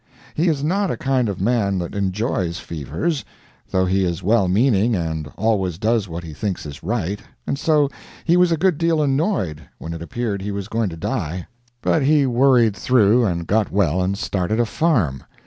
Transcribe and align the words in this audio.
He 0.33 0.47
is 0.47 0.63
not 0.63 0.89
a 0.89 0.97
kind 0.97 1.29
of 1.29 1.39
man 1.39 1.77
that 1.77 1.93
enjoys 1.93 2.57
fevers, 2.57 3.23
though 3.69 3.85
he 3.85 4.03
is 4.03 4.23
well 4.23 4.47
meaning 4.47 4.95
and 4.95 5.29
always 5.37 5.77
does 5.77 6.09
what 6.09 6.23
he 6.23 6.33
thinks 6.33 6.65
is 6.65 6.81
right, 6.81 7.19
and 7.45 7.59
so 7.59 7.87
he 8.25 8.35
was 8.35 8.51
a 8.51 8.57
good 8.57 8.79
deal 8.79 9.03
annoyed 9.03 9.61
when 9.77 9.93
it 9.93 10.01
appeared 10.01 10.41
he 10.41 10.49
was 10.51 10.67
going 10.67 10.89
to 10.89 10.97
die. 10.97 11.45
But 11.83 12.01
he 12.01 12.25
worried 12.25 12.75
through, 12.75 13.27
and 13.27 13.45
got 13.45 13.69
well 13.71 14.01
and 14.01 14.17
started 14.17 14.59
a 14.59 14.65
farm. 14.65 15.21